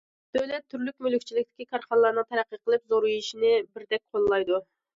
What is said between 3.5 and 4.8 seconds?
بىردەك قوللايدۇ.